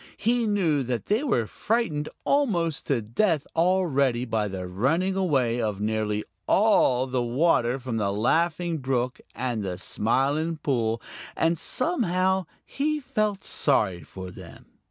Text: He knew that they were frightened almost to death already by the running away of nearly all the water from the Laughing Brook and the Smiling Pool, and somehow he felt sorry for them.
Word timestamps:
He 0.17 0.47
knew 0.47 0.81
that 0.81 1.05
they 1.05 1.21
were 1.23 1.45
frightened 1.45 2.09
almost 2.23 2.87
to 2.87 3.03
death 3.03 3.45
already 3.55 4.25
by 4.25 4.47
the 4.47 4.67
running 4.67 5.15
away 5.15 5.61
of 5.61 5.79
nearly 5.79 6.23
all 6.47 7.05
the 7.05 7.21
water 7.21 7.77
from 7.77 7.97
the 7.97 8.11
Laughing 8.11 8.79
Brook 8.79 9.21
and 9.35 9.61
the 9.61 9.77
Smiling 9.77 10.57
Pool, 10.57 10.99
and 11.37 11.55
somehow 11.55 12.47
he 12.65 12.99
felt 12.99 13.43
sorry 13.43 14.01
for 14.01 14.31
them. 14.31 14.65